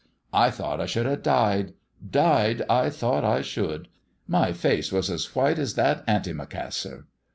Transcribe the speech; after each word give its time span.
I 0.33 0.49
thought 0.49 0.81
I 0.81 0.87
should 0.87 1.05
ha' 1.05 1.21
died: 1.21 1.73
died 2.09 2.63
I 2.67 2.89
thought 2.89 3.23
I 3.23 3.43
should. 3.43 3.87
My 4.27 4.51
face 4.51 4.91
was 4.91 5.11
as 5.11 5.35
white 5.35 5.59
as 5.59 5.75
that 5.75 6.03
antimacassar." 6.07 7.05